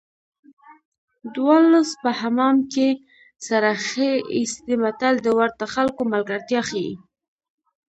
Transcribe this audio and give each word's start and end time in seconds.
دوه 1.35 1.57
لوڅ 1.71 1.89
په 2.03 2.09
حمام 2.19 2.57
کې 2.73 2.89
سره 3.47 3.69
ښه 3.87 4.09
ایسي 4.35 4.73
متل 4.83 5.15
د 5.21 5.27
ورته 5.39 5.63
خلکو 5.73 6.01
ملګرتیا 6.13 6.61
ښيي 6.69 6.93